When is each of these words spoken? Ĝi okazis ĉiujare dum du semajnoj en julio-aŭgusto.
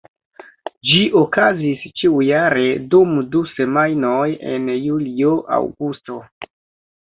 Ĝi 0.91 1.01
okazis 1.19 1.83
ĉiujare 2.01 2.63
dum 2.93 3.11
du 3.35 3.43
semajnoj 3.51 4.25
en 4.55 4.73
julio-aŭgusto. 4.87 6.19